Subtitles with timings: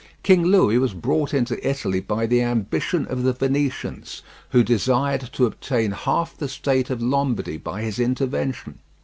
[0.23, 5.45] King Louis was brought into Italy by the ambition of the Venetians, who desired to
[5.45, 8.79] obtain half the state of Lombardy by his intervention.